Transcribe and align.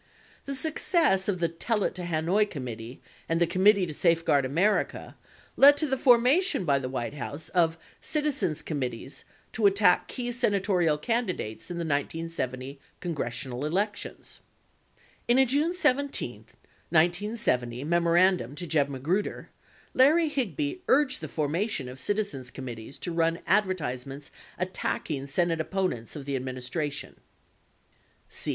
The 0.45 0.55
success 0.55 1.29
of 1.29 1.37
the 1.37 1.47
"Tell 1.47 1.83
It 1.83 1.93
to 1.93 2.05
Hanoi 2.05 2.49
Committee" 2.49 3.03
and 3.29 3.39
the 3.39 3.45
"Commit 3.45 3.75
tee 3.75 3.85
To 3.85 3.93
Safeguard 3.93 4.45
America" 4.45 5.15
led 5.55 5.77
to 5.77 5.85
the 5.85 5.95
formation 5.95 6.65
by 6.65 6.79
the 6.79 6.89
White 6.89 7.13
House 7.13 7.49
of 7.49 7.77
"citizens 8.01 8.63
committees" 8.63 9.25
to 9.53 9.67
attack 9.67 10.07
key 10.07 10.31
Senatorial 10.31 10.97
candidates 10.97 11.69
in 11.69 11.77
the 11.77 11.85
1970 11.85 12.79
Congressional 12.99 13.63
elections. 13.63 14.39
In 15.27 15.37
a 15.37 15.45
June 15.45 15.75
17, 15.75 16.45
1970, 16.89 17.83
memorandum 17.83 18.55
to 18.55 18.65
Jeb 18.65 18.89
Magruder, 18.89 19.51
Larry 19.93 20.29
Higby 20.29 20.81
urged 20.87 21.21
the 21.21 21.27
formation 21.27 21.87
of 21.87 21.99
citizens 21.99 22.49
committees 22.49 22.97
to 22.97 23.11
run 23.13 23.37
advertisements 23.45 24.31
attacking 24.57 25.27
Senate 25.27 25.61
opponents 25.61 26.15
of 26.15 26.25
the 26.25 26.35
administration. 26.35 27.17